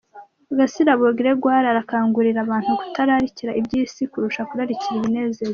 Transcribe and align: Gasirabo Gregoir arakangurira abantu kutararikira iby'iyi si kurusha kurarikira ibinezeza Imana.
Gasirabo 0.57 1.05
Gregoir 1.17 1.63
arakangurira 1.67 2.39
abantu 2.45 2.71
kutararikira 2.79 3.51
iby'iyi 3.59 3.87
si 3.93 4.03
kurusha 4.11 4.41
kurarikira 4.49 4.95
ibinezeza 4.97 5.41
Imana. 5.43 5.49